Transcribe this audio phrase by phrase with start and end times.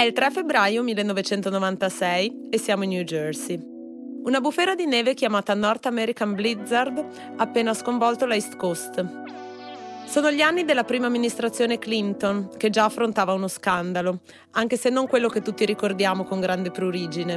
[0.00, 3.60] È il 3 febbraio 1996 e siamo in New Jersey.
[4.24, 6.96] Una bufera di neve chiamata North American Blizzard
[7.36, 9.04] ha appena sconvolto la East Coast.
[10.06, 14.20] Sono gli anni della prima amministrazione Clinton, che già affrontava uno scandalo,
[14.52, 17.34] anche se non quello che tutti ricordiamo con grande prurigine.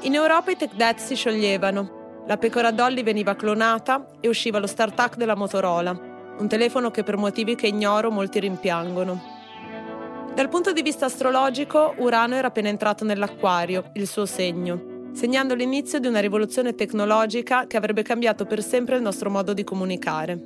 [0.00, 4.66] In Europa i tech debt si scioglievano, la pecora Dolly veniva clonata e usciva lo
[4.66, 5.92] start-up della Motorola,
[6.36, 9.38] un telefono che per motivi che ignoro molti rimpiangono.
[10.40, 15.98] Dal punto di vista astrologico, Urano era appena entrato nell'acquario, il suo segno, segnando l'inizio
[15.98, 20.40] di una rivoluzione tecnologica che avrebbe cambiato per sempre il nostro modo di comunicare.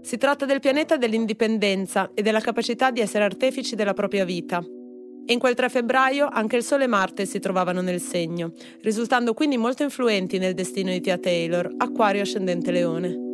[0.00, 4.62] Si tratta del pianeta dell'indipendenza e della capacità di essere artefici della propria vita.
[5.26, 9.34] E in quel 3 febbraio anche il Sole e Marte si trovavano nel segno, risultando
[9.34, 13.29] quindi molto influenti nel destino di Tia Taylor, Acquario ascendente Leone.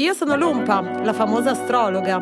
[0.00, 2.18] Io sono Lumpa, la famosa astrologa.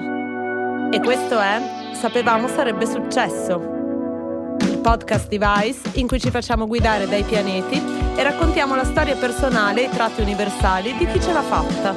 [0.91, 4.57] E questo è Sapevamo sarebbe successo.
[4.63, 7.81] Il podcast di Vice in cui ci facciamo guidare dai pianeti
[8.17, 11.95] e raccontiamo la storia personale e i tratti universali di chi ce l'ha fatta.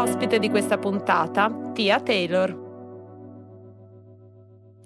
[0.00, 2.63] Ospite di questa puntata, Tia Taylor.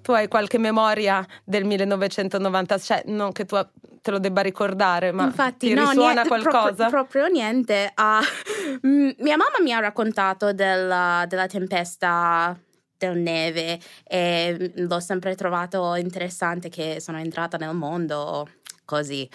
[0.09, 3.55] Tu hai qualche memoria del 1990, cioè non che tu
[4.01, 6.87] te lo debba ricordare, ma Infatti, ti no, risuona niente, qualcosa?
[6.87, 7.93] Proprio, proprio niente.
[7.95, 8.81] Uh,
[9.21, 12.59] mia mamma mi ha raccontato della, della tempesta
[12.97, 18.49] del neve e l'ho sempre trovato interessante che sono entrata nel mondo
[18.85, 19.29] così.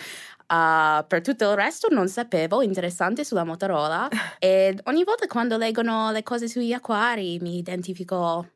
[0.49, 4.09] Uh, per tutto il resto non sapevo interessante sulla Motorola
[4.41, 8.49] e ogni volta quando leggono le cose sugli acquari mi identifico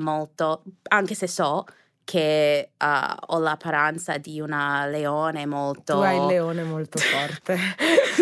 [0.00, 1.64] molto, anche se so
[2.10, 5.94] che uh, ho l'apparenza di una leone molto...
[5.94, 7.56] Tu hai il leone molto forte.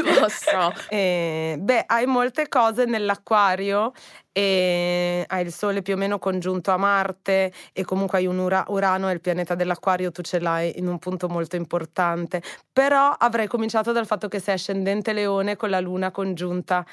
[0.04, 0.74] Lo so.
[0.90, 3.92] E, beh, hai molte cose nell'acquario
[4.30, 8.66] e hai il Sole più o meno congiunto a Marte e comunque hai un Ura-
[8.68, 12.42] Urano, è il pianeta dell'acquario, tu ce l'hai in un punto molto importante.
[12.70, 16.84] Però avrei cominciato dal fatto che sei ascendente leone con la luna congiunta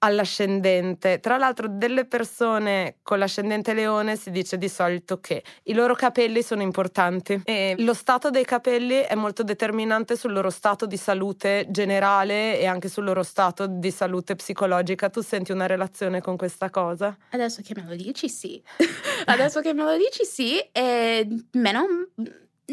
[0.00, 1.20] all'ascendente.
[1.20, 6.42] Tra l'altro, delle persone con l'ascendente leone si dice di solito che i loro capelli
[6.42, 11.66] sono importanti e lo stato dei capelli è molto determinante sul loro stato di salute
[11.70, 15.10] generale e anche sul loro stato di salute psicologica.
[15.10, 17.16] Tu senti una relazione con questa cosa?
[17.30, 18.62] Adesso che me lo dici, sì.
[19.26, 20.58] Adesso che me lo dici, sì.
[20.72, 21.86] E meno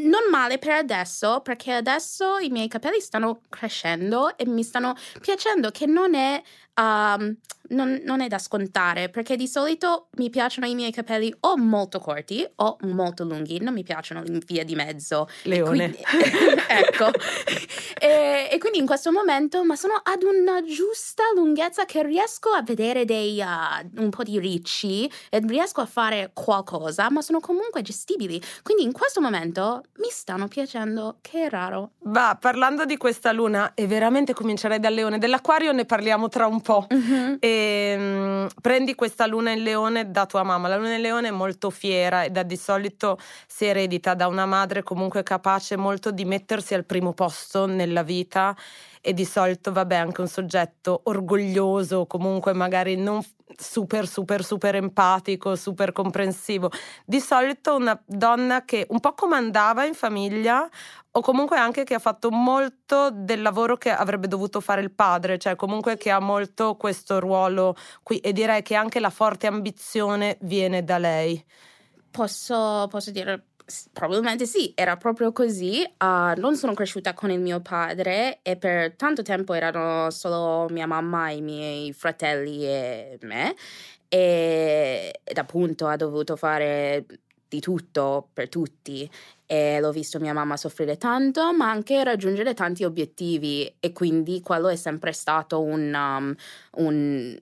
[0.04, 5.72] non male per adesso, perché adesso i miei capelli stanno crescendo e mi stanno piacendo,
[5.72, 6.42] che non è
[6.80, 7.36] um,
[7.70, 12.00] non, non, è da scontare perché di solito mi piacciono i miei capelli o molto
[12.00, 15.28] corti o molto lunghi, non mi piacciono in via di mezzo.
[15.44, 15.92] Leone.
[15.92, 16.04] Quindi,
[16.68, 17.10] ecco.
[18.00, 22.62] e, e, quindi in questo momento, ma sono ad una giusta lunghezza che riesco a
[22.62, 27.82] vedere dei, uh, un po' di ricci e riesco a fare qualcosa, ma sono comunque
[27.82, 28.42] gestibili.
[28.64, 31.92] Quindi in questo momento mi stanno piacendo, che raro.
[32.04, 36.62] Va, parlando di questa luna, e veramente comincerei dal leone, dell'acquario ne parliamo tra un
[36.62, 36.88] po'.
[36.94, 37.36] Mm-hmm.
[37.40, 40.68] E Ehm, prendi questa luna in leone da tua mamma.
[40.68, 44.46] La luna in leone è molto fiera e da di solito si eredita da una
[44.46, 48.56] madre comunque capace molto di mettersi al primo posto nella vita
[49.08, 53.22] e di solito vabbè anche un soggetto orgoglioso, comunque magari non
[53.56, 56.70] super super super empatico, super comprensivo.
[57.06, 60.68] Di solito una donna che un po' comandava in famiglia
[61.12, 65.38] o comunque anche che ha fatto molto del lavoro che avrebbe dovuto fare il padre,
[65.38, 70.38] cioè comunque che ha molto questo ruolo qui e direi che anche la forte ambizione
[70.42, 71.42] viene da lei.
[72.12, 73.52] Posso, posso dire
[73.92, 75.84] probabilmente sì, era proprio così.
[75.98, 80.88] Uh, non sono cresciuta con il mio padre e per tanto tempo erano solo mia
[80.88, 83.56] mamma, i miei fratelli e me.
[84.10, 87.06] E, ed appunto ha dovuto fare
[87.50, 89.10] di tutto per tutti
[89.46, 94.68] e l'ho visto mia mamma soffrire tanto ma anche raggiungere tanti obiettivi e quindi quello
[94.68, 96.36] è sempre stato un, um,
[96.84, 97.38] un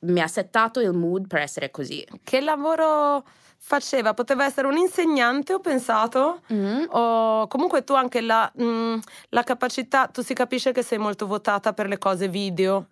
[0.00, 2.06] mi ha settato il mood per essere così.
[2.22, 3.24] Che lavoro
[3.66, 6.84] faceva, poteva essere un insegnante, ho pensato, mm.
[6.90, 8.98] o comunque tu anche la, mh, mm,
[9.30, 12.88] la, capacità, tu si capisce che sei molto votata per le cose video,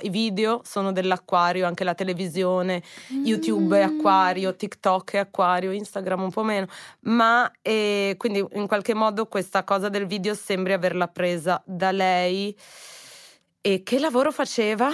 [0.00, 2.82] i video sono dell'acquario, anche la televisione,
[3.12, 3.24] mm.
[3.26, 6.68] YouTube è acquario, TikTok è acquario, Instagram un po' meno,
[7.00, 12.56] ma eh, quindi in qualche modo questa cosa del video sembri averla presa da lei.
[13.60, 14.88] E che lavoro faceva?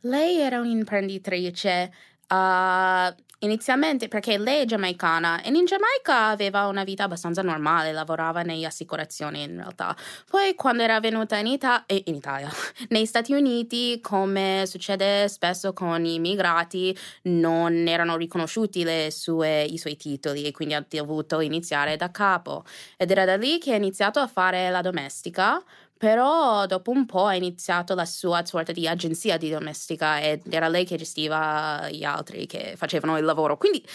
[0.00, 1.90] Lei era un'imprenditrice.
[2.32, 8.40] Uh, inizialmente perché lei è giamaicana e in Giamaica aveva una vita abbastanza normale, lavorava
[8.42, 9.94] nelle assicurazioni in realtà.
[10.30, 12.48] Poi quando era venuta in, Ita- eh, in Italia,
[12.88, 19.96] negli Stati Uniti, come succede spesso con i immigrati, non erano riconosciuti sue, i suoi
[19.96, 22.64] titoli e quindi ha dovuto iniziare da capo.
[22.96, 25.62] Ed era da lì che ha iniziato a fare la domestica
[26.02, 30.66] però dopo un po' ha iniziato la sua sorta di agenzia di domestica ed era
[30.66, 33.56] lei che gestiva gli altri che facevano il lavoro.
[33.56, 33.86] Quindi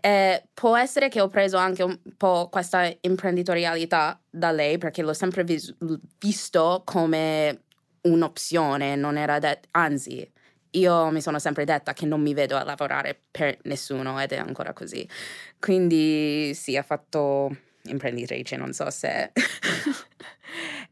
[0.00, 5.12] eh, può essere che ho preso anche un po' questa imprenditorialità da lei perché l'ho
[5.12, 5.74] sempre vis-
[6.20, 7.62] visto come
[8.02, 10.30] un'opzione, non era det- anzi
[10.70, 14.36] io mi sono sempre detta che non mi vedo a lavorare per nessuno ed è
[14.36, 15.08] ancora così.
[15.58, 17.50] Quindi sì, ha fatto
[17.86, 19.32] imprenditrice, non so se...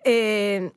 [0.07, 0.75] e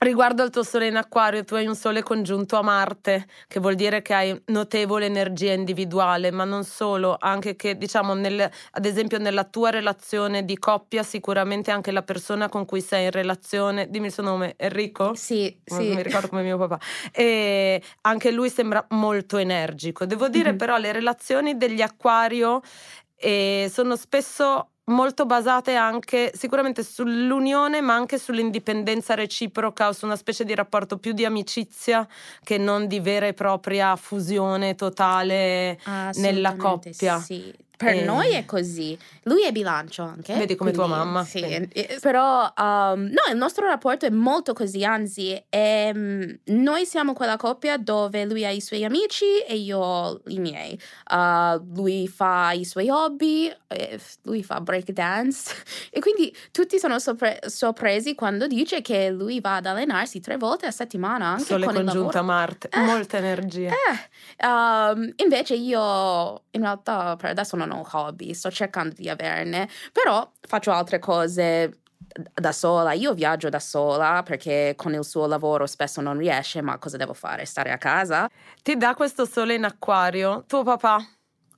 [0.00, 3.74] Riguardo al tuo sole in acquario, tu hai un sole congiunto a Marte, che vuol
[3.74, 9.18] dire che hai notevole energia individuale, ma non solo, anche che, diciamo, nel, ad esempio
[9.18, 14.06] nella tua relazione di coppia, sicuramente anche la persona con cui sei in relazione, dimmi
[14.06, 15.14] il suo nome, Enrico?
[15.16, 15.92] Sì, non sì.
[15.92, 16.78] mi ricordo come mio papà.
[17.10, 20.06] E anche lui sembra molto energico.
[20.06, 20.58] Devo dire mm-hmm.
[20.58, 22.60] però le relazioni degli acquario
[23.16, 30.16] eh, sono spesso molto basate anche sicuramente sull'unione ma anche sull'indipendenza reciproca o su una
[30.16, 32.06] specie di rapporto più di amicizia
[32.42, 35.78] che non di vera e propria fusione totale
[36.14, 37.18] nella coppia.
[37.18, 37.54] Sì.
[37.78, 38.02] Per eh.
[38.02, 38.98] noi è così.
[39.22, 40.34] Lui è bilancio anche.
[40.34, 41.22] Vedi come quindi, tua mamma.
[41.22, 41.98] Sì, sì.
[42.00, 47.36] però um, no, il nostro rapporto è molto così, anzi, è, um, noi siamo quella
[47.36, 50.76] coppia dove lui ha i suoi amici e io i miei.
[51.08, 53.48] Uh, lui fa i suoi hobby,
[54.22, 55.54] lui fa break dance
[55.90, 60.66] e quindi tutti sono sopre- sorpresi quando dice che lui va ad allenarsi tre volte
[60.66, 61.26] a settimana.
[61.28, 63.70] Anche Sole con congiunta Marte, eh, molta energia.
[63.70, 64.44] Eh.
[64.44, 70.30] Um, invece io in realtà per adesso non ho hobby, sto cercando di averne, però
[70.40, 71.80] faccio altre cose
[72.34, 76.78] da sola, io viaggio da sola perché con il suo lavoro spesso non riesce, ma
[76.78, 77.44] cosa devo fare?
[77.44, 78.28] Stare a casa?
[78.62, 81.06] Ti dà questo sole in acquario tuo papà.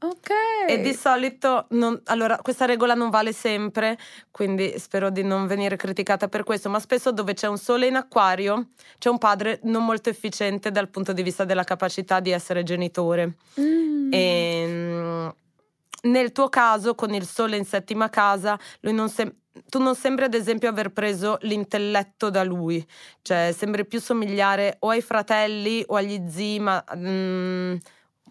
[0.03, 0.31] Ok.
[0.67, 3.99] E di solito, non, allora, questa regola non vale sempre,
[4.31, 7.97] quindi spero di non venire criticata per questo, ma spesso dove c'è un sole in
[7.97, 8.69] acquario
[8.99, 13.35] c'è un padre non molto efficiente dal punto di vista della capacità di essere genitore.
[13.61, 14.13] Mm.
[14.13, 15.35] E, ehm,
[16.03, 19.35] nel tuo caso, con il sole in settima casa, non sem-
[19.69, 22.85] tu non sembri ad esempio aver preso l'intelletto da lui,
[23.23, 27.77] cioè sembri più somigliare o ai fratelli o agli zii, ma mm,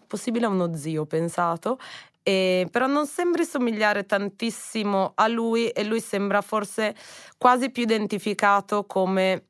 [0.06, 1.78] possibile a uno zio, ho pensato.
[2.22, 6.94] E, però non sembri somigliare tantissimo a lui e lui sembra forse
[7.38, 9.49] quasi più identificato come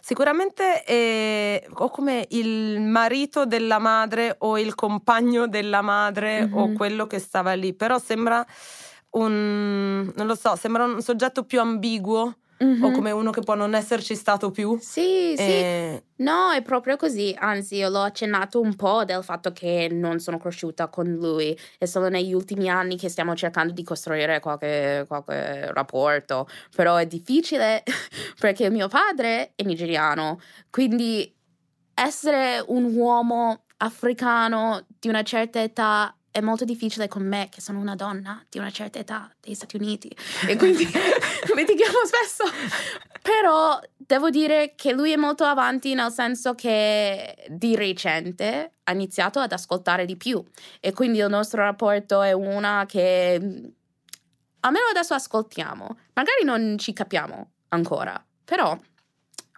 [0.00, 6.56] Sicuramente eh, o come il marito della madre o il compagno della madre mm-hmm.
[6.56, 8.44] o quello che stava lì, però sembra
[9.10, 12.82] un, non lo so, sembra un soggetto più ambiguo mm-hmm.
[12.82, 14.78] o come uno che può non esserci stato più.
[14.80, 16.02] Sì, e...
[16.04, 16.22] sì.
[16.22, 17.34] No, è proprio così.
[17.38, 21.58] Anzi, io l'ho accennato un po' del fatto che non sono cresciuta con lui.
[21.78, 26.46] È solo negli ultimi anni che stiamo cercando di costruire qualche, qualche rapporto.
[26.74, 27.82] Però è difficile
[28.38, 30.40] perché mio padre è nigeriano.
[30.70, 31.34] Quindi
[31.94, 37.78] essere un uomo africano di una certa età è molto difficile con me, che sono
[37.78, 40.10] una donna di una certa età degli Stati Uniti,
[40.48, 40.84] e quindi
[41.54, 42.44] litighiamo spesso.
[43.20, 49.38] Però devo dire che lui è molto avanti nel senso che di recente ha iniziato
[49.38, 50.42] ad ascoltare di più
[50.80, 53.34] e quindi il nostro rapporto è una che
[54.60, 55.98] almeno adesso ascoltiamo.
[56.14, 58.76] Magari non ci capiamo ancora, però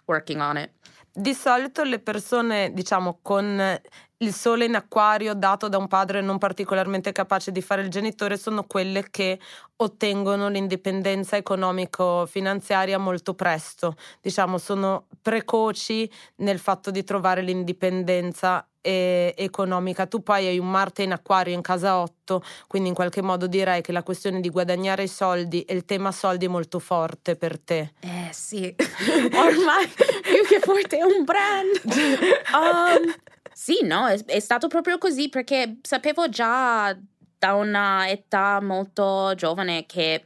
[0.05, 0.71] working on it.
[1.11, 3.79] Di solito le persone, diciamo, con
[4.25, 8.37] il sole in acquario dato da un padre non particolarmente capace di fare il genitore
[8.37, 9.39] sono quelle che
[9.77, 20.05] ottengono l'indipendenza economico-finanziaria molto presto, diciamo sono precoci nel fatto di trovare l'indipendenza eh, economica.
[20.05, 23.81] Tu poi hai un Marte in acquario in casa 8, quindi in qualche modo direi
[23.81, 27.59] che la questione di guadagnare i soldi e il tema soldi è molto forte per
[27.59, 27.93] te.
[27.99, 28.73] Eh sì,
[29.33, 29.87] ormai
[30.21, 31.81] più che forte è un brand.
[32.55, 33.13] Um,
[33.57, 36.97] sì, no, è, è stato proprio così perché sapevo già
[37.37, 40.25] da una età molto giovane che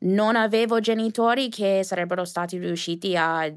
[0.00, 3.52] non avevo genitori che sarebbero stati riusciti a,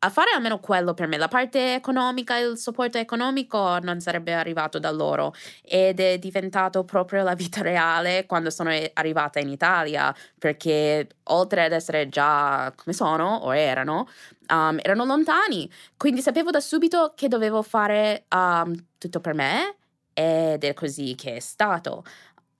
[0.00, 1.16] a, fare almeno quello per me.
[1.16, 7.22] La parte economica, il supporto economico non sarebbe arrivato da loro ed è diventato proprio
[7.22, 13.36] la vita reale quando sono arrivata in Italia perché oltre ad essere già come sono
[13.36, 14.08] o erano,
[14.48, 19.76] um, erano lontani, quindi sapevo da subito che dovevo fare um, tutto per me
[20.12, 22.04] ed è così che è stato.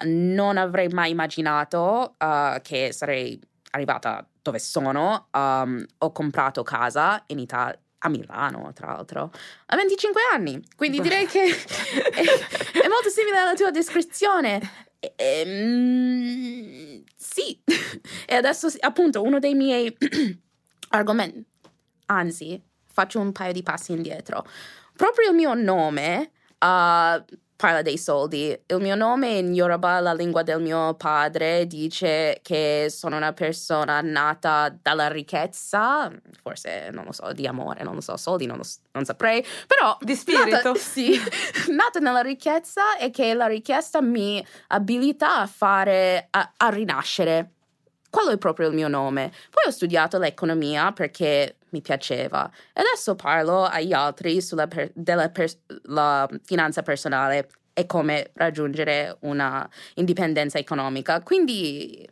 [0.04, 3.40] Non avrei mai immaginato uh, che sarei
[3.72, 5.28] arrivata dove sono.
[5.32, 9.30] Um, ho comprato casa in Italia a Milano, tra l'altro,
[9.66, 10.62] a 25 anni.
[10.76, 12.22] Quindi direi che è,
[12.80, 14.86] è, molto simile alla tua descrizione.
[15.00, 17.60] E, e, mm, sì,
[18.26, 19.96] e adesso appunto uno dei miei
[20.90, 21.44] argomenti,
[22.06, 24.46] anzi, faccio un paio di passi indietro.
[24.96, 27.24] Proprio il mio nome uh,
[27.58, 28.56] parla dei soldi.
[28.66, 34.00] Il mio nome in Yoruba, la lingua del mio padre, dice che sono una persona
[34.00, 36.08] nata dalla ricchezza,
[36.40, 39.98] forse non lo so, di amore, non lo so, soldi, non, lo, non saprei, però
[40.00, 40.50] di spirito.
[40.50, 41.20] Nata, sì,
[41.70, 47.54] nata nella ricchezza e che la ricchezza mi abilita a fare, a, a rinascere.
[48.10, 49.30] Quello è proprio il mio nome.
[49.50, 55.28] Poi ho studiato l'economia perché mi piaceva e adesso parlo agli altri sulla per- della
[55.28, 55.50] per-
[56.44, 61.22] finanza personale e come raggiungere una indipendenza economica.
[61.22, 62.08] Quindi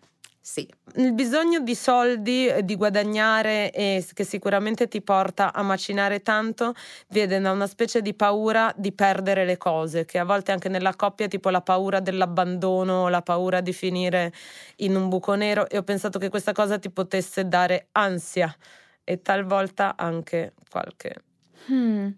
[0.49, 0.65] sì.
[0.95, 6.73] Il bisogno di soldi, di guadagnare e che sicuramente ti porta a macinare tanto,
[7.09, 10.95] viene da una specie di paura di perdere le cose, che a volte anche nella
[10.95, 14.33] coppia, tipo la paura dell'abbandono, la paura di finire
[14.77, 18.57] in un buco nero e ho pensato che questa cosa ti potesse dare ansia
[19.03, 21.25] e talvolta anche qualche...
[21.69, 22.11] Hmm.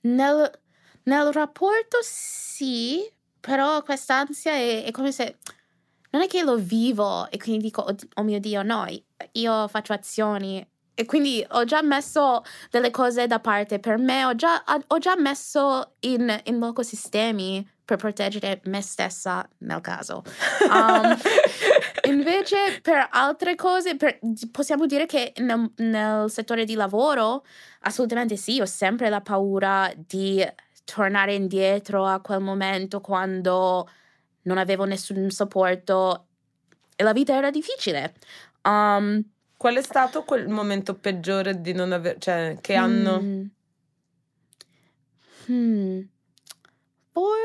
[0.00, 0.50] Nel,
[1.04, 5.36] nel rapporto sì, però quest'ansia è, è come se
[6.12, 8.86] non è che lo vivo e quindi dico, oh, oh mio Dio, no,
[9.32, 14.34] io faccio azioni e quindi ho già messo delle cose da parte per me, ho
[14.34, 20.22] già, ho già messo in, in loco sistemi per proteggere me stessa nel caso.
[20.70, 21.16] Um,
[22.08, 24.18] invece per altre cose, per,
[24.50, 27.44] possiamo dire che nel, nel settore di lavoro,
[27.80, 30.46] assolutamente sì, ho sempre la paura di
[30.84, 33.88] tornare indietro a quel momento quando
[34.42, 36.26] non avevo nessun supporto
[36.96, 38.14] e la vita era difficile.
[38.62, 39.22] Um,
[39.56, 43.20] Qual è stato quel momento peggiore di non aver, cioè che anno?
[43.20, 43.44] Hmm.
[45.46, 46.00] Hmm.
[47.12, 47.36] For,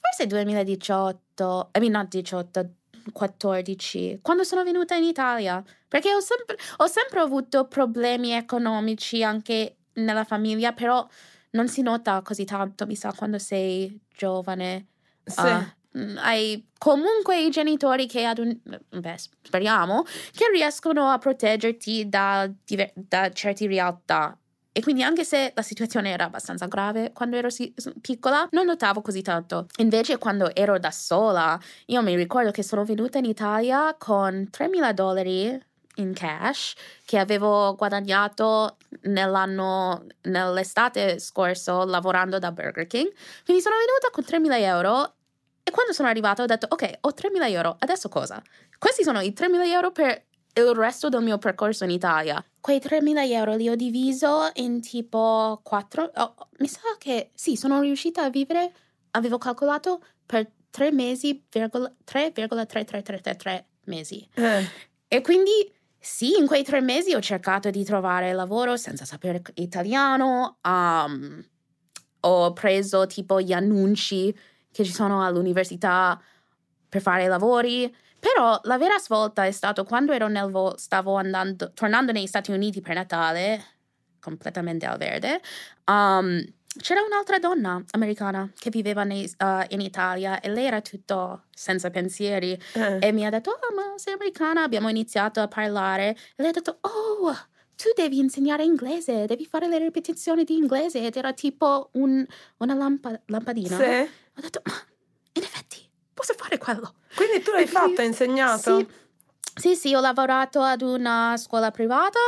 [0.00, 2.70] forse 2018, I mean not 18,
[3.12, 9.76] 14, quando sono venuta in Italia, perché ho sempre, ho sempre avuto problemi economici anche
[9.94, 11.06] nella famiglia, però
[11.50, 14.86] non si nota così tanto, mi sa, quando sei giovane.
[15.24, 15.40] Sì.
[15.40, 15.66] Uh,
[16.16, 22.48] hai comunque i genitori che ad un, beh, speriamo che riescono a proteggerti da,
[22.94, 24.38] da certe realtà
[24.78, 29.02] e quindi anche se la situazione era abbastanza grave quando ero si- piccola, non notavo
[29.02, 29.66] così tanto.
[29.78, 34.92] Invece quando ero da sola, io mi ricordo che sono venuta in Italia con 3.000
[34.92, 35.60] dollari
[35.96, 43.12] in cash che avevo guadagnato nell'anno, nell'estate scorso lavorando da Burger King.
[43.44, 45.14] Quindi sono venuta con 3.000 euro
[45.68, 48.42] e quando sono arrivata ho detto, ok, ho 3.000 euro, adesso cosa?
[48.78, 52.42] Questi sono i 3.000 euro per il resto del mio percorso in Italia.
[52.58, 56.12] Quei 3.000 euro li ho diviso in tipo 4...
[56.14, 58.72] Oh, mi sa che sì, sono riuscita a vivere,
[59.10, 64.26] avevo calcolato per 3 mesi, 3,3333 mesi.
[64.34, 64.64] Eh.
[65.06, 70.58] E quindi sì, in quei tre mesi ho cercato di trovare lavoro senza sapere italiano.
[70.62, 71.44] Um,
[72.20, 74.34] ho preso tipo gli annunci
[74.78, 76.20] che ci sono all'università
[76.88, 77.92] per fare i lavori.
[78.20, 82.52] Però la vera svolta è stato quando ero nel vo- stavo andando, tornando negli Stati
[82.52, 83.64] Uniti per Natale,
[84.20, 85.40] completamente al verde.
[85.86, 86.40] Um,
[86.80, 91.90] c'era un'altra donna americana che viveva nei, uh, in Italia e lei era tutto senza
[91.90, 92.98] pensieri uh.
[93.00, 96.52] e mi ha detto, oh ma sei americana, abbiamo iniziato a parlare e lei ha
[96.52, 97.36] detto, oh
[97.74, 102.24] tu devi insegnare inglese, devi fare le ripetizioni di inglese ed era tipo un,
[102.58, 103.76] una lampa, lampadina.
[103.76, 104.26] Sì.
[104.38, 104.74] Ho detto, ma
[105.32, 106.94] in effetti posso fare quello.
[107.16, 108.78] Quindi tu l'hai e fatto, hai insegnato?
[108.78, 108.86] Sì.
[109.54, 112.20] sì, sì, ho lavorato ad una scuola privata.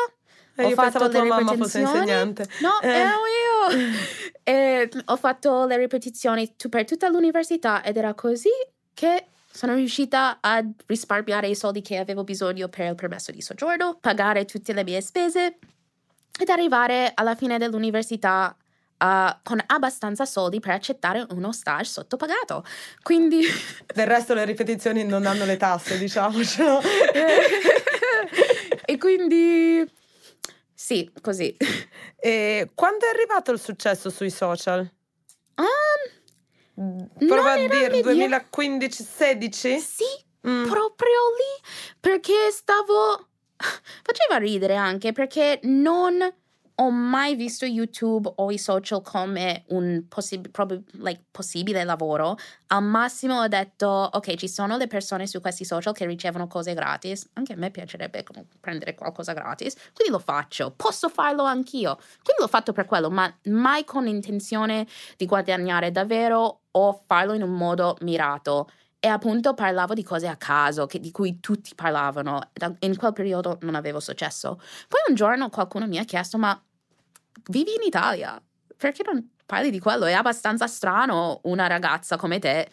[0.57, 2.49] Eh, ho io fatto pensavo tua mamma fosse insegnante.
[2.61, 2.89] No, eh.
[2.89, 3.19] ero
[3.71, 3.93] io.
[4.43, 8.51] e ho fatto le ripetizioni per tutta l'università ed era così
[8.93, 13.99] che sono riuscita a risparmiare i soldi che avevo bisogno per il permesso di soggiorno,
[14.01, 15.59] pagare tutte le mie spese
[16.39, 18.57] ed arrivare alla fine dell'università
[19.03, 22.63] Uh, con abbastanza soldi per accettare uno stage sottopagato.
[23.03, 23.41] Quindi.
[23.95, 26.81] Del resto le ripetizioni non hanno le tasse, diciamocelo.
[28.85, 29.91] e quindi.
[30.75, 31.57] Sì, così.
[32.19, 34.91] E quando è arrivato il successo sui social?
[35.55, 36.21] Um,
[37.27, 39.79] Prova a dire 2015-16?
[39.79, 40.05] Sì,
[40.47, 40.67] mm.
[40.67, 41.69] proprio lì
[42.01, 43.29] perché stavo...
[43.57, 46.19] Faceva ridere anche perché non
[46.83, 52.37] ho mai visto YouTube o i social come un possi- prob- like, possibile lavoro.
[52.69, 56.73] Al massimo ho detto, ok, ci sono le persone su questi social che ricevono cose
[56.73, 57.29] gratis.
[57.35, 58.25] Anche a me piacerebbe
[58.61, 60.73] prendere qualcosa gratis, quindi lo faccio.
[60.75, 61.97] Posso farlo anch'io.
[61.97, 64.87] Quindi l'ho fatto per quello, ma mai con intenzione
[65.19, 68.71] di guadagnare davvero o farlo in un modo mirato.
[69.03, 72.41] E appunto parlavo di cose a caso che, di cui tutti parlavano.
[72.81, 74.57] In quel periodo non avevo successo.
[74.89, 76.59] Poi un giorno qualcuno mi ha chiesto: Ma
[77.49, 78.41] vivi in Italia?
[78.77, 80.07] Perché non parli di quello?
[80.07, 82.69] È abbastanza strano una ragazza come te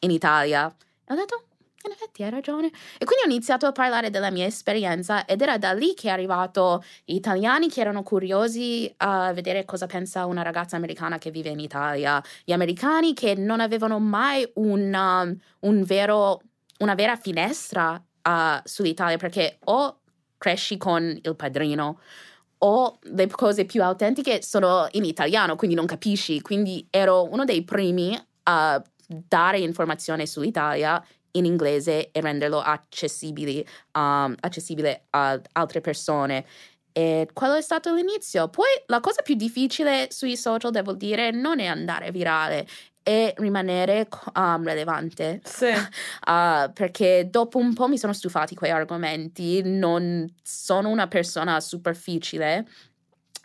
[0.00, 0.66] in Italia.
[1.04, 1.46] E ho detto:
[1.86, 2.66] in effetti hai ragione.
[2.66, 6.10] E quindi ho iniziato a parlare della mia esperienza ed era da lì che è
[6.10, 11.50] arrivato gli italiani che erano curiosi a vedere cosa pensa una ragazza americana che vive
[11.50, 16.40] in Italia, gli americani che non avevano mai una, um, un vero,
[16.78, 19.98] una vera finestra uh, sull'Italia perché o
[20.38, 22.00] cresci con il padrino
[22.64, 26.40] o le cose più autentiche sono in italiano, quindi non capisci.
[26.40, 34.34] Quindi ero uno dei primi a dare informazione sull'Italia in inglese e renderlo accessibile, um,
[34.40, 36.44] accessibile ad altre persone.
[36.92, 38.48] E quello è stato l'inizio.
[38.48, 42.66] Poi la cosa più difficile sui social, devo dire, non è andare virale,
[43.02, 45.40] è rimanere um, relevante.
[45.44, 45.70] Sì.
[46.24, 52.66] Uh, perché dopo un po' mi sono stufati quei argomenti, non sono una persona superficiale.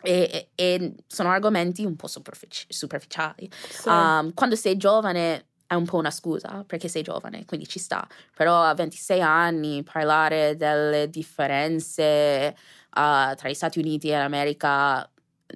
[0.00, 3.50] E, e sono argomenti un po' superfici- superficiali.
[3.68, 3.88] Sì.
[3.88, 8.06] Um, quando sei giovane è un po' una scusa perché sei giovane, quindi ci sta.
[8.34, 12.54] Però a 26 anni parlare delle differenze
[12.90, 15.08] uh, tra gli Stati Uniti e l'America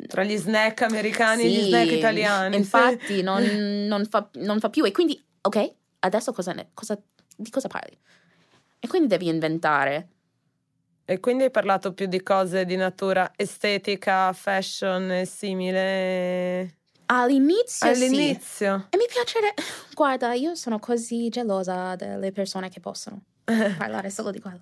[0.06, 2.56] tra gli snack americani sì, e gli snack italiani.
[2.56, 3.20] Infatti, sì.
[3.22, 3.42] non,
[3.86, 4.84] non, fa, non, fa, più.
[4.84, 6.98] E quindi, ok, adesso cosa, cosa,
[7.36, 7.96] di cosa parli?
[8.78, 10.08] E quindi devi inventare.
[11.04, 16.76] E quindi hai parlato più di cose di natura estetica, fashion e simile?
[17.06, 18.78] All'inizio, All'inizio.
[18.78, 18.86] Sì.
[18.90, 19.62] E mi piacerebbe...
[19.92, 24.60] Guarda, io sono così gelosa delle persone che possono parlare solo di quello.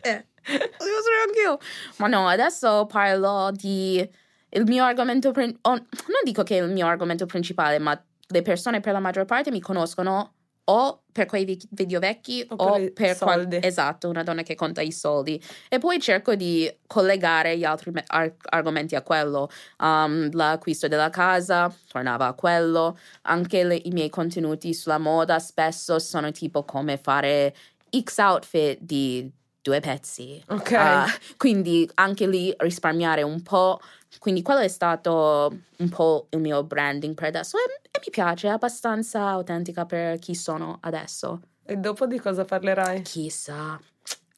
[0.00, 1.58] eh, devo essere anch'io.
[1.96, 4.26] Ma no, adesso parlo di...
[4.50, 5.30] Il mio argomento...
[5.32, 8.00] Prin- oh, non dico che è il mio argomento principale, ma
[8.30, 10.34] le persone per la maggior parte mi conoscono
[10.70, 13.56] o per quei video vecchi o, o per, soldi.
[13.56, 15.42] Qual- esatto, una donna che conta i soldi.
[15.68, 19.48] E poi cerco di collegare gli altri ar- argomenti a quello.
[19.78, 22.98] Um, l'acquisto della casa tornava a quello.
[23.22, 27.54] Anche le- i miei contenuti sulla moda spesso sono tipo come fare
[27.98, 29.30] X outfit di
[29.68, 30.42] due pezzi.
[30.48, 30.70] Ok.
[30.70, 33.78] Uh, quindi anche lì risparmiare un po'.
[34.18, 38.48] Quindi quello è stato un po' il mio branding per adesso e, e mi piace,
[38.48, 41.40] è abbastanza autentica per chi sono adesso.
[41.64, 43.02] E dopo di cosa parlerai?
[43.02, 43.78] Chissà,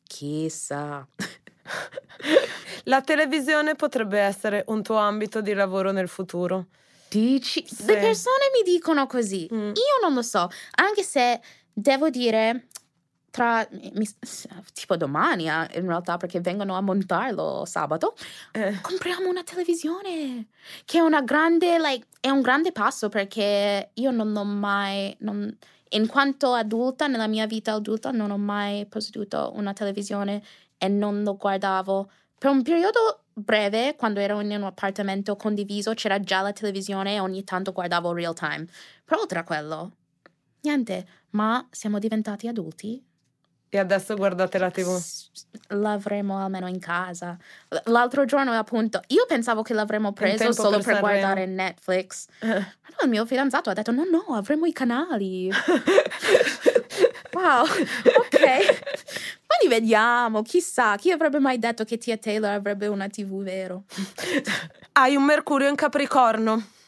[0.02, 1.06] chissà.
[2.84, 6.66] La televisione potrebbe essere un tuo ambito di lavoro nel futuro.
[7.08, 7.64] Dici?
[7.66, 7.86] Sì.
[7.86, 9.48] Le persone mi dicono così.
[9.52, 9.68] Mm.
[9.68, 11.40] Io non lo so, anche se
[11.72, 12.66] devo dire
[13.30, 14.08] tra mi,
[14.72, 18.14] tipo domani eh, in realtà perché vengono a montarlo sabato
[18.52, 18.80] eh.
[18.80, 20.48] compriamo una televisione
[20.84, 25.56] che è una grande like, è un grande passo perché io non ho mai non,
[25.90, 30.42] in quanto adulta nella mia vita adulta non ho mai posseduto una televisione
[30.76, 36.18] e non lo guardavo per un periodo breve quando ero in un appartamento condiviso c'era
[36.20, 38.66] già la televisione e ogni tanto guardavo real time
[39.04, 39.92] però oltre a quello
[40.62, 43.04] niente ma siamo diventati adulti
[43.72, 45.00] e adesso guardate la TV.
[45.68, 47.38] L'avremo almeno in casa.
[47.84, 52.26] L'altro giorno, appunto, io pensavo che l'avremmo preso solo per, per guardare Netflix.
[52.40, 52.48] Uh.
[52.48, 55.48] Ma no, il mio fidanzato ha detto: no, no, avremo i canali.
[57.32, 58.40] wow, ok.
[59.46, 63.84] Ma li vediamo, chissà, chi avrebbe mai detto che Tia Taylor avrebbe una TV vero?
[64.92, 66.78] Hai un Mercurio in Capricorno.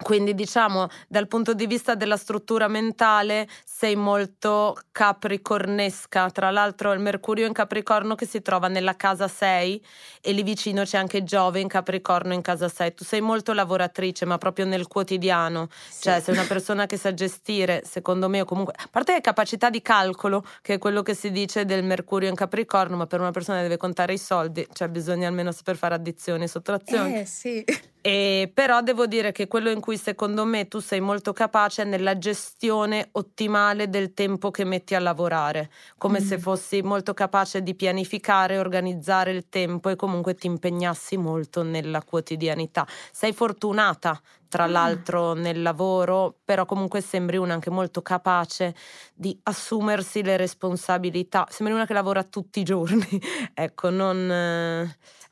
[0.00, 7.00] Quindi diciamo dal punto di vista della struttura mentale sei molto capricornesca, tra l'altro il
[7.00, 9.84] Mercurio in Capricorno che si trova nella casa 6
[10.20, 14.24] e lì vicino c'è anche Giove in Capricorno in casa 6, tu sei molto lavoratrice
[14.24, 16.02] ma proprio nel quotidiano, sì.
[16.02, 19.68] cioè sei una persona che sa gestire secondo me o comunque, a parte che capacità
[19.68, 23.32] di calcolo che è quello che si dice del Mercurio in Capricorno ma per una
[23.32, 27.18] persona che deve contare i soldi, cioè bisogna almeno saper fare addizioni e sottrazioni.
[27.18, 27.64] Eh sì.
[28.08, 31.84] E però devo dire che quello in cui secondo me tu sei molto capace è
[31.84, 36.24] nella gestione ottimale del tempo che metti a lavorare, come mm.
[36.24, 42.02] se fossi molto capace di pianificare, organizzare il tempo e comunque ti impegnassi molto nella
[42.02, 42.86] quotidianità.
[43.12, 44.18] Sei fortunata
[44.48, 44.70] tra mm.
[44.70, 48.74] l'altro nel lavoro, però comunque sembri una anche molto capace
[49.12, 51.46] di assumersi le responsabilità.
[51.50, 53.20] Sembri una che lavora tutti i giorni.
[53.52, 54.26] ecco, non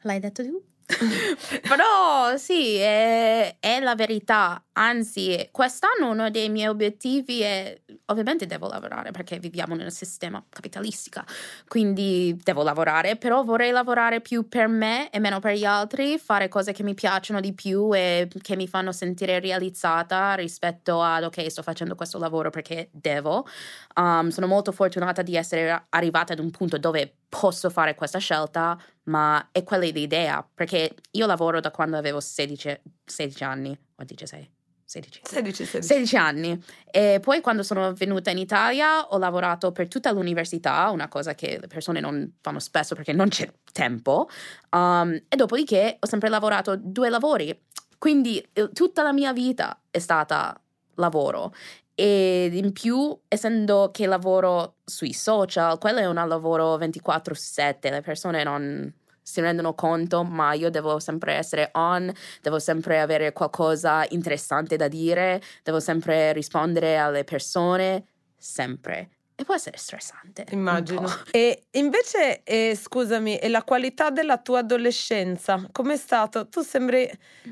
[0.03, 0.76] L'hai detto tu?
[1.69, 4.63] Però sì, è, è, la verità.
[4.75, 11.23] Anzi, quest'anno uno dei miei obiettivi è, ovviamente devo lavorare perché viviamo un sistema capitalistico,
[11.67, 16.49] quindi devo lavorare, però vorrei lavorare più per me e meno per gli altri, fare
[16.49, 21.51] cose che mi piacciono di più e che mi fanno sentire realizzata rispetto ad ok,
[21.51, 23.45] sto facendo questo lavoro perché devo.
[23.97, 28.79] Um, sono molto fortunata di essere arrivata ad un punto dove posso fare questa scelta,
[29.05, 34.55] ma è quella l'idea, perché io lavoro da quando avevo 16, 16 anni o 16.
[34.87, 35.21] 16.
[35.25, 35.83] 16, 16.
[35.83, 41.09] 16 anni e poi quando sono venuta in Italia ho lavorato per tutta l'università, una
[41.09, 44.29] cosa che le persone non fanno spesso perché non c'è tempo
[44.71, 47.59] um, e dopodiché ho sempre lavorato due lavori,
[47.99, 48.41] quindi
[48.73, 50.57] tutta la mia vita è stata
[50.95, 51.53] lavoro
[51.97, 57.91] e in più, essendo che lavoro sui social, quello è un lavoro 24 su 7,
[57.91, 63.33] le persone non si rendono conto, ma io devo sempre essere on, devo sempre avere
[63.33, 68.05] qualcosa interessante da dire, devo sempre rispondere alle persone,
[68.37, 70.47] sempre e può essere stressante.
[70.51, 71.07] Immagino.
[71.31, 76.49] E invece, eh, scusami, e la qualità della tua adolescenza, com'è stato?
[76.49, 77.07] Tu sembri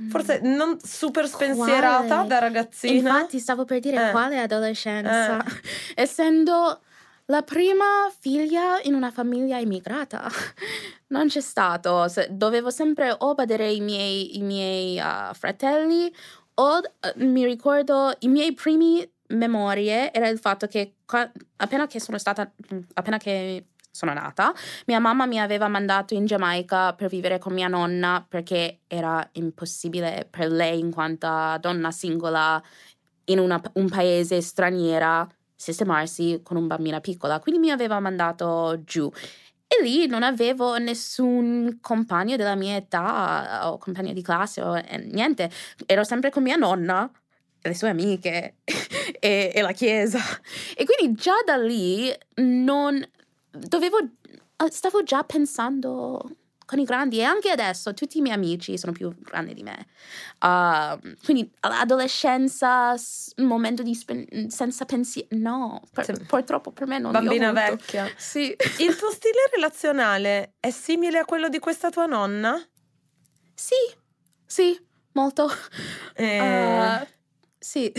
[0.08, 0.54] forse mm.
[0.54, 2.28] non super spensierata quale?
[2.28, 2.94] da ragazzina.
[2.94, 4.10] Infatti, stavo per dire eh.
[4.12, 5.44] quale adolescenza.
[5.44, 5.50] Eh.
[5.94, 6.80] Essendo
[7.26, 10.26] la prima figlia in una famiglia immigrata.
[11.14, 12.06] Non c'è stato.
[12.30, 16.12] Dovevo sempre o badere i miei, i miei uh, fratelli
[16.54, 16.82] o uh,
[17.16, 20.94] mi ricordo i miei primi memorie era il fatto che
[21.56, 22.50] appena che sono stata,
[22.94, 24.52] appena che sono nata,
[24.86, 30.26] mia mamma mi aveva mandato in Giamaica per vivere con mia nonna perché era impossibile
[30.28, 31.28] per lei, in quanto
[31.60, 32.60] donna singola
[33.26, 37.38] in una, un paese straniera, sistemarsi con una bambina piccola.
[37.38, 39.10] Quindi mi aveva mandato giù.
[39.66, 44.98] E lì non avevo nessun compagno della mia età o compagno di classe o eh,
[45.10, 45.50] niente.
[45.86, 47.10] Ero sempre con mia nonna
[47.68, 48.56] le sue amiche
[49.18, 50.20] e, e, la chiesa.
[50.76, 53.02] E quindi già da lì non
[53.50, 53.98] dovevo,
[54.68, 59.14] stavo già pensando con i grandi e anche adesso tutti i miei amici sono più
[59.20, 59.86] grandi di me.
[60.40, 62.94] Uh, quindi l'adolescenza,
[63.36, 68.08] un momento di spen- senza pensiero, no, per, purtroppo per me non Bambina vecchia.
[68.16, 68.54] Sì.
[68.78, 72.60] Il tuo stile relazionale è simile a quello di questa tua nonna?
[73.54, 73.74] Sì,
[74.46, 74.78] sì,
[75.12, 75.48] molto.
[76.14, 76.38] Eh...
[76.40, 77.06] Uh,
[77.64, 77.92] sì.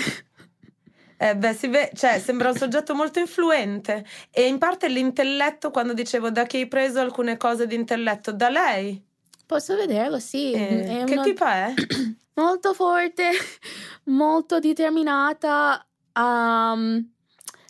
[1.17, 5.93] Eh beh, si vede, cioè, sembra un soggetto molto influente e in parte l'intelletto, quando
[5.93, 9.03] dicevo da chi hai preso alcune cose di intelletto, da lei.
[9.45, 10.51] Posso vederlo, sì.
[10.51, 11.23] Eh, che una...
[11.23, 11.73] tipo è?
[12.35, 13.31] molto forte,
[14.05, 17.03] molto determinata, um,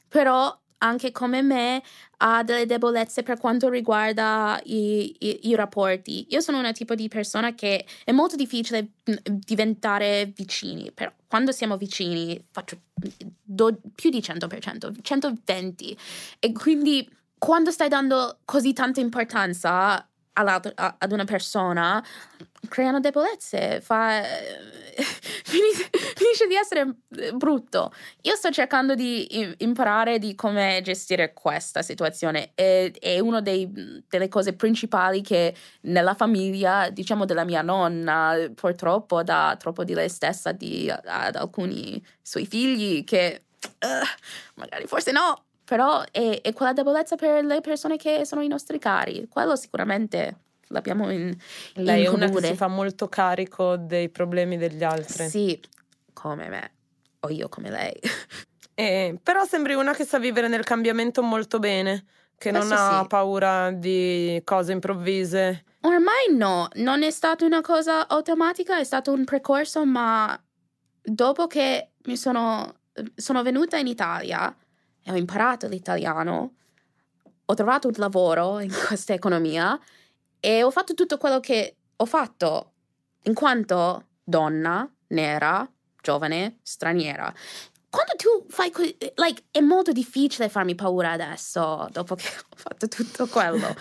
[0.10, 1.82] però anche come me
[2.18, 6.28] ha delle debolezze per quanto riguarda i, i, i, rapporti.
[6.30, 8.90] Io sono una tipo di persona che è molto difficile
[9.26, 12.78] diventare vicini, però quando siamo vicini faccio
[13.44, 15.98] do, più di 100%, 120%.
[16.40, 22.04] E quindi quando stai dando così tanta importanza ad una persona,
[22.68, 24.22] creano debolezze, fa,
[26.16, 27.94] finisce, di essere eh, brutto.
[28.22, 34.54] Io sto cercando di imparare di come gestire questa situazione e è una delle cose
[34.54, 40.90] principali che nella famiglia, diciamo della mia nonna, purtroppo dà troppo di lei stessa di,
[40.90, 47.44] ad alcuni suoi figli che uh, magari forse no, però è, è quella debolezza per
[47.46, 49.28] le persone che sono i nostri cari.
[49.30, 51.36] Quello sicuramente l'abbiamo in,
[51.74, 52.26] Lei in è comune.
[52.26, 55.28] una che si fa molto carico dei problemi degli altri.
[55.28, 55.60] Sì,
[56.14, 56.72] come me,
[57.22, 58.00] o io come lei.
[58.78, 62.04] Eh, però sembri una che sa vivere nel cambiamento molto bene,
[62.38, 63.08] che non Questo ha sì.
[63.08, 65.64] paura di cose improvvise.
[65.80, 70.38] Ormai no, non è stata una cosa automatica, è stato un percorso, ma
[71.02, 72.80] dopo che mi sono,
[73.16, 74.54] sono venuta in Italia
[75.02, 76.56] e ho imparato l'italiano,
[77.46, 79.80] ho trovato un lavoro in questa economia
[80.46, 82.74] e ho fatto tutto quello che ho fatto
[83.24, 85.68] in quanto donna, nera,
[86.00, 87.34] giovane, straniera.
[87.90, 92.88] Quando tu fai così, like, è molto difficile farmi paura adesso, dopo che ho fatto
[92.88, 93.76] tutto quello.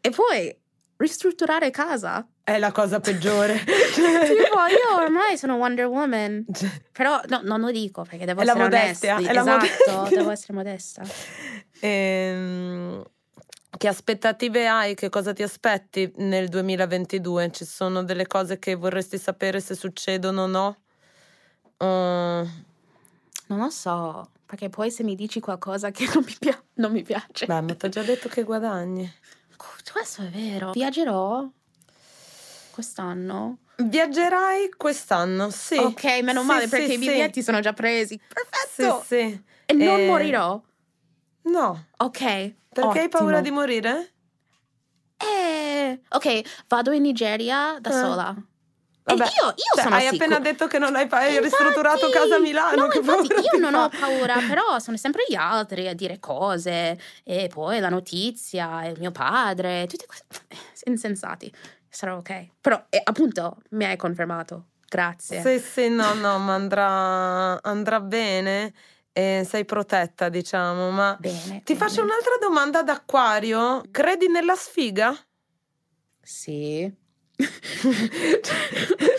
[0.00, 0.56] e poi
[0.98, 2.24] ristrutturare casa.
[2.44, 3.58] È la cosa peggiore.
[3.66, 6.44] tipo, io ormai sono Wonder Woman.
[6.92, 9.34] Però no, non lo dico perché devo è essere modestia, onesti.
[9.34, 10.16] È esatto, la modestia.
[10.18, 11.02] devo essere modesta.
[11.80, 13.04] Ehm
[13.76, 14.94] che aspettative hai?
[14.94, 17.50] Che cosa ti aspetti nel 2022?
[17.52, 20.76] Ci sono delle cose che vorresti sapere se succedono o no?
[21.78, 22.48] Uh...
[23.48, 27.02] Non lo so, perché poi se mi dici qualcosa che non mi, pia- non mi
[27.02, 27.46] piace.
[27.46, 29.10] Beh, ma ti ho già detto che guadagni.
[29.92, 30.72] Questo è vero.
[30.72, 31.48] Viaggerò.
[32.70, 33.58] quest'anno?
[33.76, 35.76] Viaggerai quest'anno, sì.
[35.78, 37.06] Ok, meno Sì, male sì, perché i sì.
[37.08, 38.20] biglietti sono già presi.
[38.26, 39.00] Perfetto!
[39.06, 39.44] Sì, sì.
[39.66, 40.60] E non Eh, morirò?
[41.46, 42.54] No, Ok.
[42.68, 43.40] perché hai paura ottimo.
[43.42, 44.12] di morire?
[45.18, 47.92] Eh, ok, vado in Nigeria da Eh.
[47.92, 48.34] sola.
[49.04, 50.24] Vabbè, e io, io cioè, sono hai sicura.
[50.24, 52.82] appena detto che non hai pa- hai Infatti- ristrutturato casa a Milano.
[52.82, 53.84] No, che infatti io non fa?
[53.84, 56.98] ho paura, però sono sempre gli altri a dire cose.
[57.22, 60.26] E poi la notizia, e mio padre, tutti questi
[60.90, 61.52] insensati.
[61.88, 62.48] Sarà ok.
[62.60, 64.64] Però, eh, appunto, mi hai confermato.
[64.88, 65.40] Grazie.
[65.40, 68.72] Sì, sì, no, no, ma andrà, andrà bene
[69.18, 70.90] e sei protetta, diciamo.
[70.90, 71.62] Ma Bene.
[71.64, 71.78] ti bene.
[71.78, 73.82] faccio un'altra domanda d'acquario.
[73.90, 75.16] Credi nella sfiga?
[76.20, 76.92] Sì.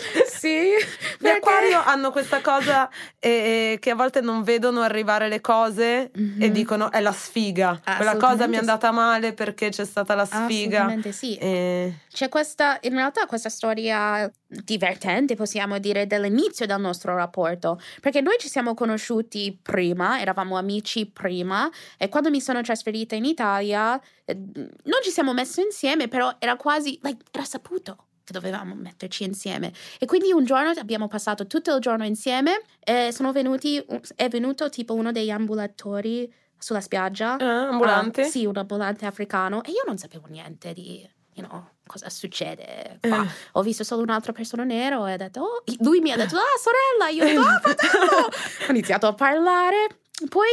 [0.47, 0.85] sì.
[1.19, 3.29] Gli acquario hanno questa cosa eh,
[3.73, 6.47] eh, che a volte non vedono arrivare le cose e Mhm.
[6.47, 7.79] dicono è la sfiga.
[7.97, 10.77] Quella cosa mi è andata male perché c'è stata la sfiga.
[10.85, 11.35] Assolutamente sì.
[11.37, 17.79] Eh, C'è questa, in realtà, questa storia divertente, possiamo dire, dell'inizio del nostro rapporto.
[18.01, 23.25] Perché noi ci siamo conosciuti prima, eravamo amici prima, e quando mi sono trasferita in
[23.25, 28.75] Italia, eh, non ci siamo messi insieme, però era quasi, like, era saputo che dovevamo
[28.75, 29.71] metterci insieme.
[29.97, 33.81] E quindi un giorno abbiamo passato tutto il giorno insieme e sono venuti,
[34.15, 37.37] è venuto tipo uno degli ambulatori sulla spiaggia.
[37.37, 38.23] eh, ambulante?
[38.23, 39.63] Ah, sì, un ambulante africano.
[39.63, 43.23] E io non sapevo niente di, you know, cosa succede qua.
[43.23, 43.27] Eh.
[43.53, 46.59] Ho visto solo un'altra persona nero e ha detto, oh, lui mi ha detto, ah,
[46.59, 48.27] sorella, io ho detto, ah, fratello.
[48.67, 49.99] ho iniziato a parlare.
[50.27, 50.49] Poi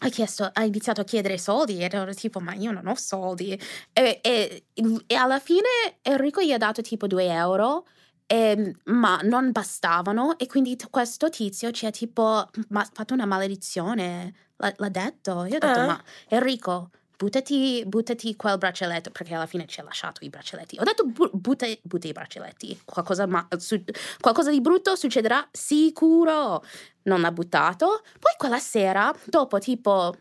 [0.00, 3.58] ha, chiesto, ha iniziato a chiedere soldi ed ero tipo, ma io non ho soldi.
[3.92, 4.64] E, e-
[5.06, 5.68] e alla fine
[6.02, 7.86] Enrico gli ha dato tipo 2 euro.
[8.28, 13.24] ehm, ma non bastavano e quindi t- questo tizio ci ha tipo ma- fatto una
[13.24, 15.86] maledizione l'ha, l'ha detto io ho detto Eh?
[15.86, 20.84] ma Enrico buttati, buttati quel braccialetto perché alla fine ci ha lasciato i braccialetti ho
[20.84, 23.82] detto bu- butta, butta i braccialetti qualcosa, ma- su-
[24.20, 26.64] qualcosa di brutto succederà sicuro.
[27.02, 28.02] Non l'ha buttato.
[28.18, 30.14] Poi quella sera dopo tipo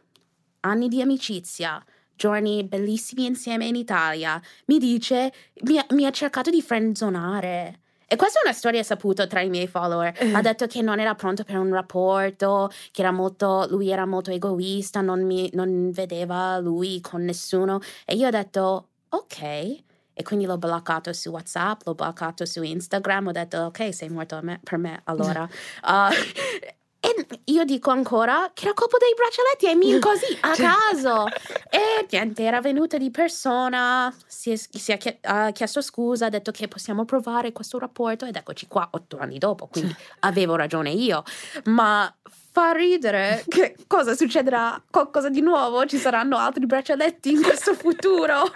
[0.62, 1.84] anni di amicizia
[2.15, 8.15] giorni bellissimi insieme in Italia mi dice mi ha, mi ha cercato di friendzonare e
[8.15, 10.13] questa è una storia saputa tra i miei follower.
[10.33, 14.31] Ha detto che non era pronto per un rapporto, che era molto, lui era molto
[14.31, 17.79] egoista, non, mi, non vedeva lui con nessuno.
[18.05, 19.83] E io ho detto, ok.
[20.17, 24.39] E quindi l'ho bloccato su WhatsApp, l'ho bloccato su Instagram, ho detto, ok, sei morto
[24.41, 25.47] me- per me allora.
[25.83, 26.13] Uh,
[27.15, 31.28] e io dico ancora che era colpa dei braccialetti e mi così a caso.
[31.69, 36.30] E niente, era venuta di persona, si è, si è chie- ha chiesto scusa, ha
[36.30, 40.91] detto che possiamo provare questo rapporto ed eccoci qua otto anni dopo, quindi avevo ragione
[40.91, 41.23] io.
[41.65, 42.13] Ma
[42.51, 48.54] fa ridere che cosa succederà, qualcosa di nuovo, ci saranno altri braccialetti in questo futuro.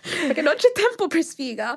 [0.00, 1.76] Perché non c'è tempo per sfiga.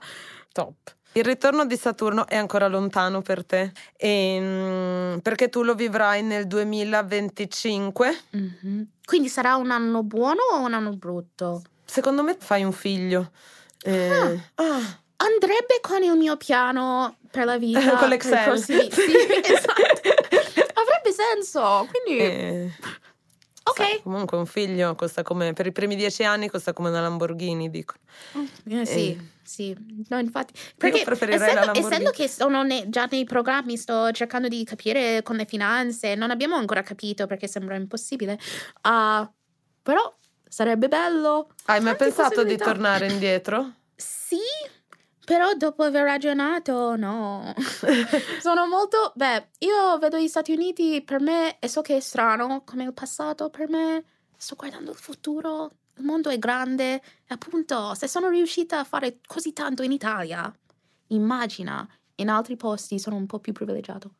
[0.53, 0.95] Top.
[1.15, 6.47] Il ritorno di Saturno è ancora lontano per te, Ehm, perché tu lo vivrai nel
[6.47, 8.17] 2025.
[8.31, 8.87] Mhm.
[9.05, 11.61] Quindi sarà un anno buono o un anno brutto?
[11.85, 13.31] Secondo me fai un figlio.
[13.83, 17.79] Eh, ah, Andrebbe con il mio piano per la vita.
[17.97, 18.43] Con l'Excel.
[18.43, 19.11] prossimi- Sì,
[19.43, 19.81] esatto.
[20.73, 21.87] Avrebbe senso.
[21.89, 22.71] Quindi, eh,
[23.63, 23.75] ok.
[23.75, 27.69] sai, comunque un figlio costa come, per i primi dieci anni costa come una Lamborghini,
[27.69, 27.95] dico.
[28.65, 29.19] Eh, sì, Eh.
[29.43, 29.75] sì.
[30.09, 30.53] No, infatti.
[30.77, 31.93] Perché preferirei la essendo, Lamborghini.
[31.93, 36.15] essendo che sono ne- già nei programmi, sto cercando di capire con le finanze.
[36.15, 38.39] Non abbiamo ancora capito perché sembra impossibile.
[38.81, 39.29] Ah,
[39.81, 40.13] però
[40.47, 41.49] sarebbe bello.
[41.65, 43.73] Hai mai pensato di tornare indietro?
[43.95, 44.37] Sì,
[45.25, 47.53] però dopo aver ragionato, no.
[48.41, 49.11] Sono molto.
[49.15, 52.93] Beh, io vedo gli Stati Uniti per me e so che è strano come il
[52.93, 54.03] passato, per me
[54.37, 55.71] sto guardando il futuro.
[55.95, 60.51] Il mondo è grande e appunto, se sono riuscita a fare così tanto in Italia,
[61.07, 64.15] immagina in altri posti sono un po' più privilegiato.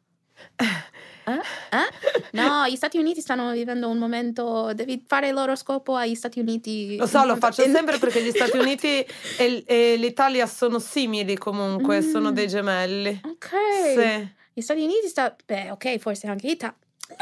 [1.26, 1.32] Eh?
[1.78, 2.30] Eh?
[2.32, 4.72] No, gli Stati Uniti stanno vivendo un momento.
[4.74, 6.96] Devi fare l'oroscopo agli Stati Uniti.
[6.98, 9.06] Lo so, lo faccio sempre perché gli Stati Uniti
[9.38, 12.10] e, e l'Italia sono simili comunque, Mm.
[12.12, 13.22] sono dei gemelli.
[13.26, 13.50] Ok.
[13.96, 14.30] Sì.
[14.54, 15.36] Gli Stati Uniti sta.
[15.46, 16.76] Beh, ok, forse anche l'Italia.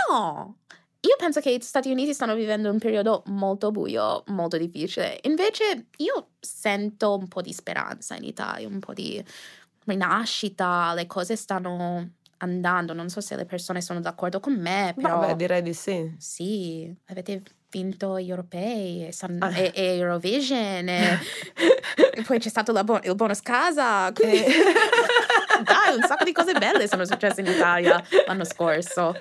[0.10, 0.58] No!
[1.02, 5.20] Io penso che gli Stati Uniti stanno vivendo un periodo molto buio, molto difficile.
[5.24, 9.24] Invece io sento un po' di speranza in Italia, un po' di
[9.86, 12.10] rinascita, le cose stanno
[12.42, 12.94] andando.
[12.94, 16.14] Non so se le persone sono d'accordo con me, però Vabbè, direi di sì.
[16.18, 19.58] sì, avete vinto gli europei e, San- Ah.
[19.58, 21.20] e- e Eurovision e,
[22.14, 24.12] e poi c'è stato la bo- il bonus casa.
[24.14, 24.44] Quindi...
[24.44, 24.52] Eh.
[25.64, 29.16] Dai, un sacco di cose belle sono successe in Italia l'anno scorso.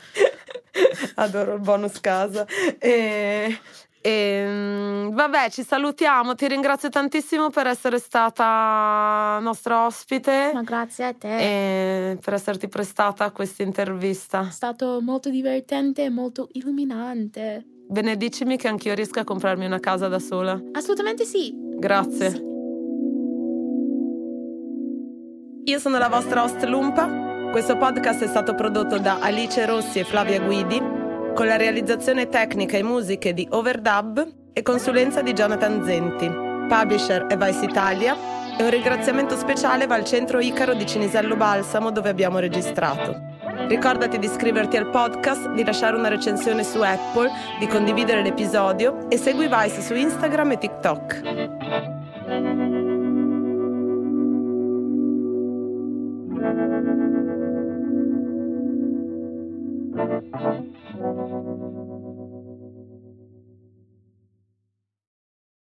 [1.17, 2.47] Adoro il bonus casa.
[2.79, 3.59] E,
[4.03, 6.35] E, ehm, vabbè, ci salutiamo.
[6.35, 10.51] Ti ringrazio tantissimo per essere stata nostra ospite.
[10.55, 11.39] Ma grazie a te.
[11.39, 14.47] E per esserti prestata a questa intervista.
[14.49, 17.65] È stato molto divertente e molto illuminante.
[17.89, 20.61] Benedicimi che anch'io riesca a comprarmi una casa da sola.
[20.73, 21.53] Assolutamente sì.
[21.77, 22.31] Grazie.
[22.31, 22.49] Sì.
[25.65, 27.29] Io sono la vostra host Lumpa.
[27.51, 31.00] Questo podcast è stato prodotto da Alice Rossi e Flavia Guidi
[31.35, 36.29] con la realizzazione tecnica e musiche di Overdub e consulenza di Jonathan Zenti.
[36.69, 38.17] Publisher è Vice Italia
[38.59, 43.29] e un ringraziamento speciale va al centro Icaro di Cinisello Balsamo dove abbiamo registrato.
[43.69, 49.17] Ricordati di iscriverti al podcast, di lasciare una recensione su Apple, di condividere l'episodio e
[49.17, 51.23] segui Vice su Instagram e TikTok.